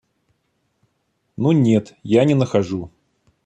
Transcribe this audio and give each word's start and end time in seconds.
Ну, 1.37 1.51
нет, 1.51 1.95
я 2.01 2.25
не 2.25 2.33
нахожу. 2.33 2.89